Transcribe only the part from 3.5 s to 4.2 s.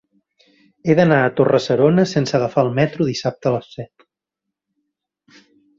a les set.